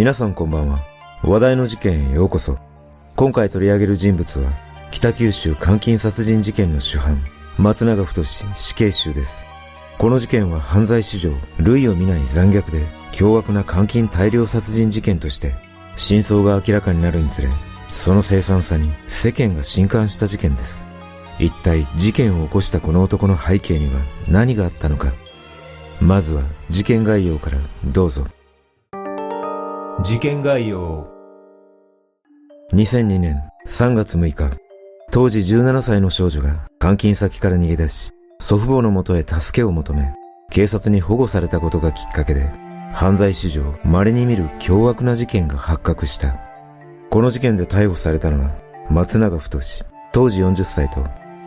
[0.00, 0.82] 皆さんこんばんは。
[1.22, 2.56] 話題の事件へようこそ。
[3.16, 4.50] 今回取り上げる人物は、
[4.90, 7.22] 北九州監禁殺人事件の主犯、
[7.58, 9.46] 松永太死刑囚です。
[9.98, 15.54] この事件は犯罪史上、類を見ない残虐で、凶悪な監禁大量殺人事件として、
[15.96, 17.50] 真相が明らかになるにつれ、
[17.92, 20.88] その凄惨さに世間が震撼した事件です。
[21.38, 25.12] 一体事件を起こしたこの男の背景には何があったのか。
[26.00, 28.24] まずは事件概要からどうぞ。
[30.02, 31.06] 事件概要
[32.72, 34.56] 2002年3月6日、
[35.10, 38.10] 当時17歳の少女が監禁先から逃げ出し、
[38.40, 40.14] 祖父母のもとへ助けを求め、
[40.50, 42.50] 警察に保護されたことがきっかけで、
[42.94, 46.40] 犯罪史上稀に見る凶悪な事件が発覚した。
[47.10, 48.52] この事件で逮捕されたのは、
[48.88, 49.58] 松永太
[50.12, 51.04] 当時40歳と、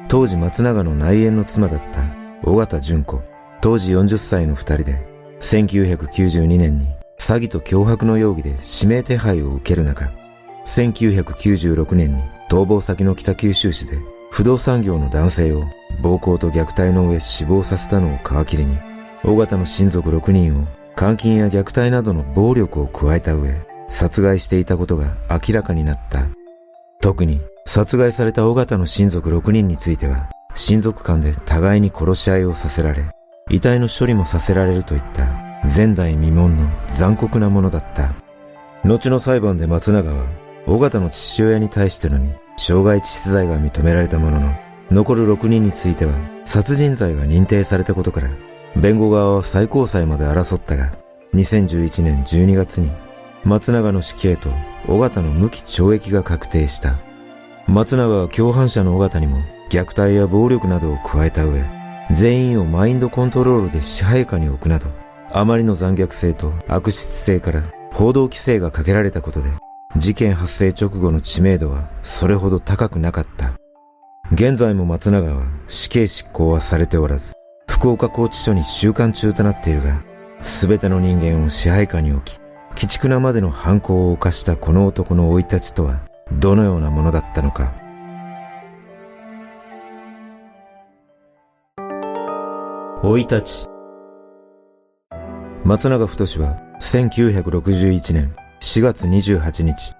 [0.08, 2.04] 当時松永の内縁の妻だった
[2.44, 3.20] 尾形純子、
[3.62, 5.08] 当時40歳の二人で、
[5.40, 6.88] 1992年に
[7.24, 10.12] 詐欺と脅迫の容疑で指名手配を受ける中、
[10.66, 13.98] 1996年に逃亡先の北九州市で
[14.30, 15.64] 不動産業の男性を
[16.02, 18.78] 暴行と虐待の上死亡させたのを皮切りに、
[19.24, 20.68] 大型の親族6人を
[21.00, 23.56] 監禁や虐待などの暴力を加えた上、
[23.88, 26.26] 殺害していたことが明らかになった。
[27.00, 33.06] 特に殺害された大型の親族6人については、親族間で互いに殺し合いをさせられ、
[33.50, 38.14] 遺体の処理もさせられるといった前代未聞の残酷なものだった。
[38.84, 40.26] 後の裁判で松永は、
[40.68, 44.54] 尾形の父親に対してのみ、傷害致死罪が認められたものの、
[44.92, 48.30] 残る6人については、殺人罪が認定されたことから、
[48.76, 50.92] 弁護側は最高裁まで争ったが、
[51.34, 52.92] 2011年12月に、
[53.46, 54.50] 松永の死刑と
[54.88, 56.96] 尾形の無期懲役が確定した。
[57.68, 59.40] 松永は共犯者の尾形にも
[59.70, 61.64] 虐待や暴力などを加えた上、
[62.12, 64.88] 全員をマインドコントロールで支配下に置くなど、
[65.36, 69.50] あまりの残虐性と悪質性から報道規制がかけられたことで、
[69.98, 73.54] 事件発生直後の知名度はそれほど高くなかった。
[74.32, 77.34] 現在も松永は死刑執行はされておらず、
[77.68, 80.04] 福岡拘置所に収監中となっているが、
[80.42, 82.40] すべての人間を支配下に置き、
[82.78, 86.02] 鬼畜なまでの犯行を犯したこの男の生い立ちとは、
[86.32, 87.74] どのようなものだったのか。
[93.02, 93.73] 生い立ち
[95.66, 99.96] 松永太は1961年4月28日、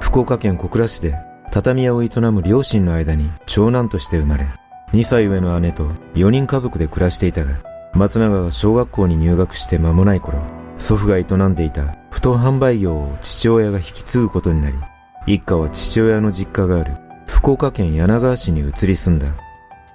[0.00, 1.14] 福岡県小倉市で
[1.50, 4.46] 畳屋を営む両親の間に長男として生まれ、
[4.92, 7.62] 2歳上の姉と4人家族で暮らしていたが、
[7.92, 10.42] 松永が小学校に入学して間もない頃、
[10.78, 14.78] 祖父が営んでいた布団販売業を父親が引き継ぐことになり、
[15.26, 16.96] 一家は父親の実家がある
[17.26, 19.26] 福岡県柳川市に移り住んだ。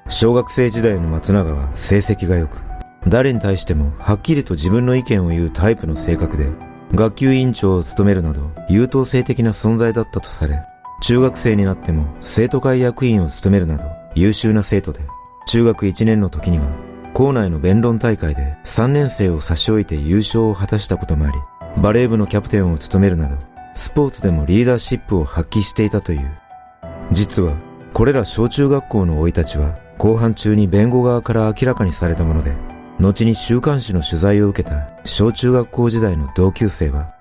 [0.09, 2.61] 小学生時代の松永は成績が良く、
[3.07, 6.49] 誰に対してもはっきりと自分の意見を言うタイプの性格で、
[6.93, 10.61] 学級委員長を務めるなど優等生的な存在だったとされ、
[11.01, 13.85] 中学生になっても生徒会役員を務めるなど
[14.15, 15.01] 優秀な生徒で、
[15.47, 21.37] 中学1年の時には校内の弁論大会で3年生を差し置いて優勝を果たしたこともあり、
[21.81, 23.37] バレー部のキャプテンを務めるなど、
[23.73, 26.31] スポーツでもリーダーシップを発揮していたという。
[27.11, 27.55] 実は、
[27.93, 32.55] これら小中学校の生い立ちは、後半中に弁護側から明らかにされたもので、
[32.99, 37.13] 後に週刊誌の取材を受けた小中学校時代の同級生は、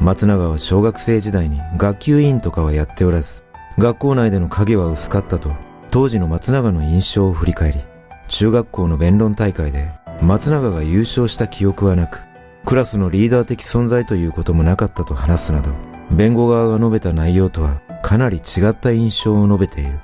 [0.00, 3.42] 松永は小学生時代に学級委員とかはやっておらず、
[3.78, 5.50] 学校内での影は薄かったと、
[5.90, 7.80] 当時の松永の印象を振り返り、
[8.28, 9.90] 中学校の弁論大会で
[10.22, 12.22] 松永が優勝した記憶はなく、
[12.64, 15.70] クラスのリーダー的存在ということもなかったと話すなど、
[16.10, 19.98] 弁護側が述べた内容とはかなり違った印象を述べている。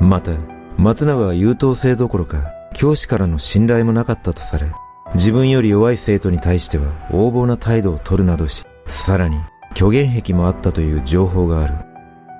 [0.00, 0.32] また、
[0.76, 4.70] 松永は優等生どころか教師からの信頼もなかったとされ、
[5.16, 9.36] 自分より弱い生徒に対しては横暴な態度を取るなどし、さらに
[9.74, 11.74] 虚言癖もあったという情報がある。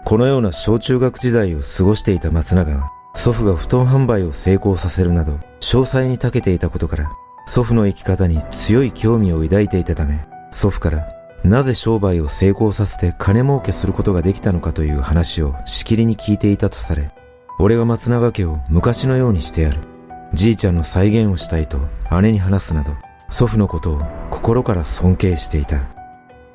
[0.04, 7.10] このような小中学時代を過ごしていた松永は、祖父が布団販売を成功させるなど、詳細に長けていたことから、
[7.48, 11.08] 祖父の生き方に強い興味を抱いていたため、祖父から、
[11.42, 17.10] なぜ商売を成功させて金儲けすることができたのかという話をしきりに聞いていたとされ、
[17.58, 19.97] 俺が松永家を昔のようにしてやる。
[20.34, 21.78] じいちゃんの再現をしたいと
[22.20, 22.92] 姉に話すなど、
[23.30, 25.80] 祖父のことを心から尊敬していた。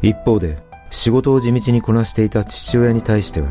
[0.01, 0.57] 一方で、
[0.89, 3.47] 仕事を地道にこなしていた父親に対しては、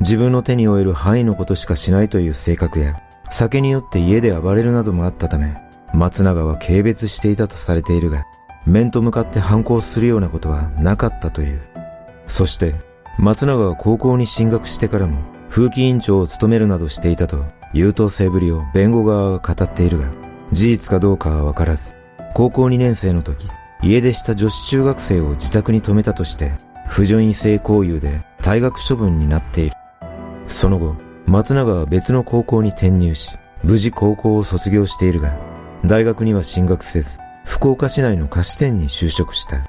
[0.00, 3.00] 自分の手に負える範囲のことしかしないという性格や、
[3.30, 5.56] 酒によって家で暴れるなどもあったため、
[5.92, 8.24] 松永は軽蔑していたとされているが、
[8.66, 11.60] 面と向かって反抗するようなことはなかったという。
[12.26, 12.74] そして、
[13.18, 15.18] 松永が高校に進学してからも、
[15.48, 20.10] 風紀委員長を務めるなどしていたと優等生ぶりを弁護側が語っているが、
[20.52, 21.94] 事実かどうかはわからず、
[22.34, 23.48] 高校2年生の時、
[23.82, 26.52] 家出した女子中学生を自宅に泊めたとして、
[26.86, 29.76] 不純異性行為で退学処分になっている。
[30.46, 30.96] その後、
[31.26, 35.36] 松永は別の高校に転入し、無事高校を卒業しているが、
[35.84, 39.64] 大学には進学せず、福岡市内の菓子店に就職した。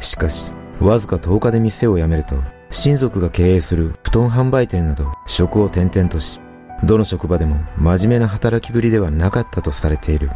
[0.00, 2.36] しかし、わずか10日で店を辞めると、
[2.70, 6.40] 親族が経営する布団販売店など職を転々とし、
[6.84, 10.30] どの職場でも真面目な働きぶりではなかったとされている。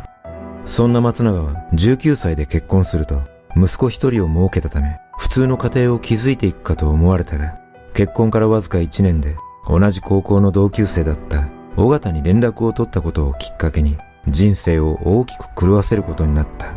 [0.65, 3.23] そんな松永は19歳で結婚すると、
[3.56, 7.59] 息子一人を設けたため、普通の家庭を築いていくかと思われたが、
[7.94, 9.37] 結婚からわずか1年で
[9.69, 13.99] 同じ高校の同級生だった尾形に連絡を取ったことをきっかけに
[14.29, 16.75] 人生を大きく狂わせることになった。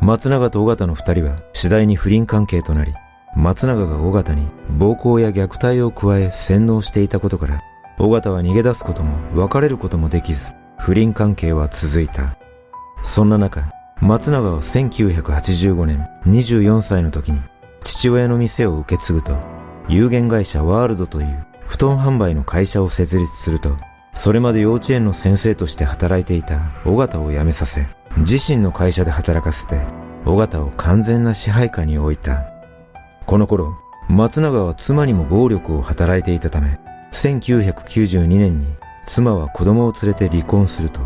[0.00, 2.92] 松永と尾形の二人は次第に不倫関係となり、
[3.34, 4.46] 松永が尾形に
[4.78, 7.60] 暴行や虐待を加え洗脳していたことから、
[7.98, 12.36] 尾形は逃げ出すことも別れることもできず、不倫関係は続いた。
[13.02, 13.70] そんな中、
[14.00, 17.40] 松永は1985年24歳の時に
[17.82, 19.36] 父親の店を受け継ぐと、
[19.88, 23.76] 有限会社ワールドという布団販売の会社を設立すると、
[24.14, 27.86] それまで幼稚園の先生として働いていた尾形を辞めさせ、
[28.18, 29.80] 自身の会社で働かせて、
[30.24, 32.44] 尾形を完全な支配下に置いた。
[33.24, 33.74] この頃、
[34.08, 36.78] 松永は妻にも暴力を働いていたため、
[37.16, 38.66] 1992年に
[39.06, 41.00] 妻は子供を連れて離婚すると、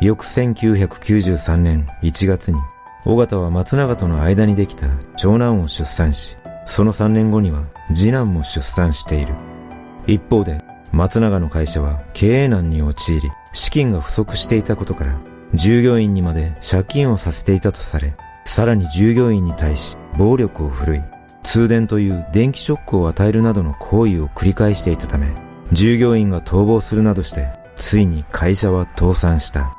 [0.00, 2.58] 翌1993年1月に、
[3.04, 4.86] 尾形は松永との間にできた
[5.16, 9.34] 長男を出産し、その3年後には次男も出産している。
[10.06, 15.18] 一方で、松永の会社は経営難に陥り、資金が不足していたことから、
[15.54, 18.14] 従業員にまで借金をさせていたとされ、
[18.44, 21.00] さらに従業員に対し暴力を振るい、
[21.42, 29.76] 通電という電気ショックを与えるなどの行為を繰り返していたため、従業員が逃亡するなどして、ついに会社は倒産した。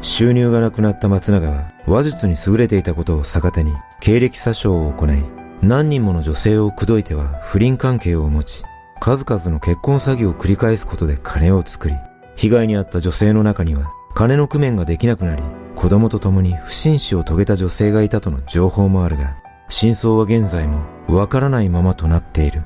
[0.00, 5.24] 収入がなくなった松永は、話術に優れていたことを逆手に、経歴詐称を行い、
[5.62, 8.64] 何人もの女性を口説いては不倫関係を持ち、
[9.00, 11.94] 数々の結婚詐欺を繰り返すことで金を作り、
[12.36, 15.42] 被害に遭った女性の中には、金の工面ができなくなり、
[15.74, 19.36] 子供と共に不審死を遂げた女性がいたとの情報もあるが、
[19.68, 22.62] 真相は現在もわからないままとなっている。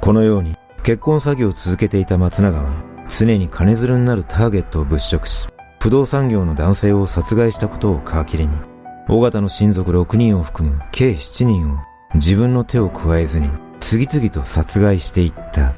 [0.00, 5.46] このように、結婚詐欺を続けていた松永は、常に金づるになるターゲットを物色し、
[5.80, 8.56] 不動産業の男性を殺害したことを皮切りに、
[9.08, 11.78] 大型の親族6人を含む計7人を
[12.14, 13.48] 自分の手を加えずに
[13.78, 15.76] 次々と殺害していった。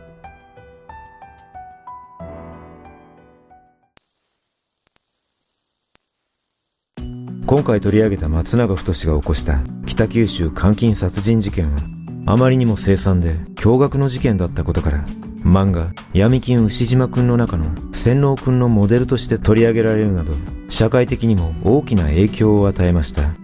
[7.47, 11.94] 今回取り上げた松永太が起こした北九州監禁殺人事件は、
[12.27, 15.05] あまりにも凄惨で驚愕の事件だったことから、
[15.43, 20.33] 漫画闇金牛島くんの中の洗脳くんのモデルとして取り上げられるなど、
[20.71, 23.35] 社会的にも大きな影響を与えました。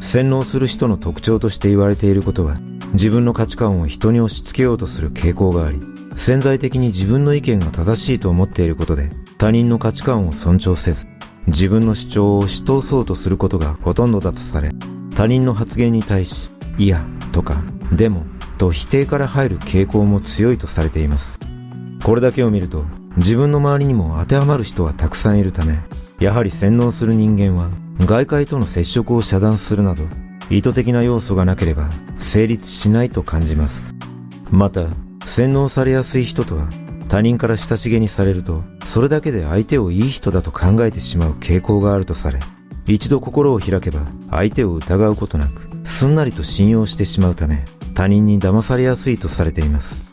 [0.00, 2.58] 洗脳する人の特徴として言われていることは、
[2.92, 5.80] 自分の価値観を人に押し付けようとする傾向があり、
[6.14, 11.06] 潜在的に自分の意見が正しいと思っていることで、他人の価値観を尊重せず、
[11.46, 14.72] 自分の主張を押し通そうとすることがほとんどだとされ、
[15.14, 17.62] 他人の発言に対し、いや、とか、
[17.92, 18.26] でも、
[18.58, 21.38] と否定から入る傾向も強いとされています。
[22.02, 22.84] これだけを見ると、
[23.16, 25.78] 自分の周りにも当てはまる人はたくさんいるため、
[26.20, 27.70] やはり洗脳する人間は、
[28.00, 30.04] 外界との接触を遮断するなど、
[30.50, 33.94] 意図的な要素がなければ成立しないと感じます。
[34.50, 34.86] また、
[35.26, 36.68] 洗脳されやすい人とは
[37.08, 42.38] 他人から親しげにされると、それだけで相手をいい人だと考えてしまう傾向があるとされ、
[42.86, 47.64] 一度心を開けば相手を疑うことなく、すんなりと信用してしまうため、
[47.98, 50.04] 他人に騙されやすいとされています。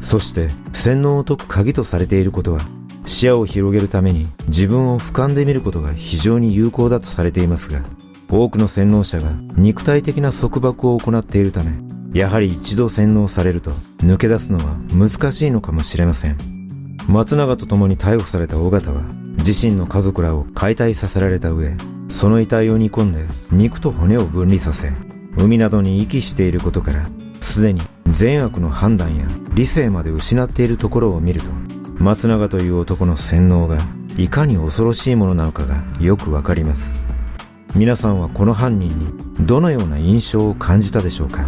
[0.00, 2.62] そして、洗脳を解く鍵とされていることは、
[3.04, 7.82] 視野を広げるために自分を俯瞰で見ることが非常に有効だとされていますが、
[8.30, 11.72] 多くの洗脳者が肉体的な束縛を行っているため、
[12.18, 16.38] やはり一度洗脳されると抜け出すのは難しいのかもしれません。
[17.06, 19.02] 松永と共に逮捕された尾形は、
[19.36, 21.76] 自身の家族らを解体させられた上、
[22.08, 24.90] その遺体を煮込んで肉と骨を分離させ、
[25.36, 27.06] 海などに遺棄していることから、
[27.40, 31.50] すでに善悪の判断や理性まで失っているところを見ると、
[31.98, 33.78] 松永という男の洗脳が
[34.16, 37.04] いかに恐ろしいものなのかがよくわかります。
[37.74, 39.08] 皆さんはこの犯人に
[39.46, 41.46] どのような印象を感じたでしょうか？